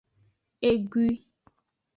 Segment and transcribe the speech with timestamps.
[0.69, 1.13] Egui.